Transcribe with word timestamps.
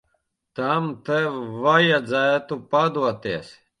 Tam 0.59 0.87
tev 1.09 1.35
vajadzētu 1.67 2.59
padoties. 2.73 3.53